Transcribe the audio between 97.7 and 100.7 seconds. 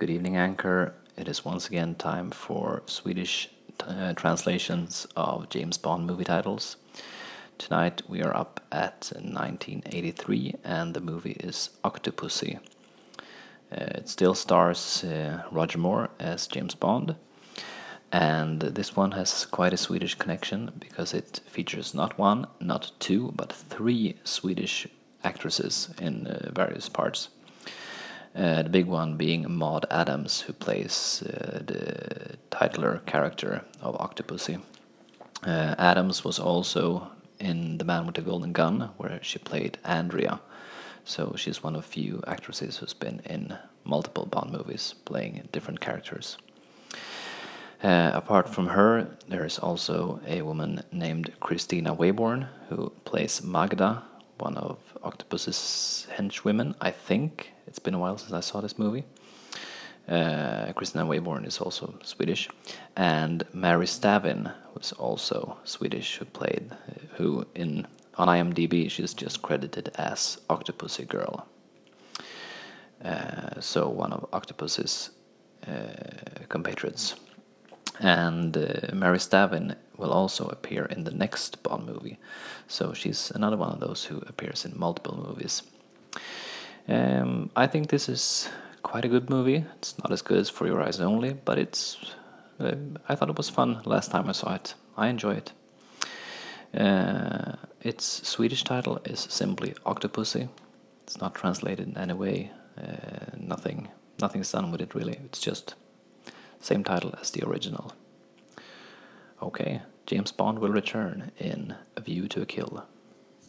its Swedish title is simply Octopussy.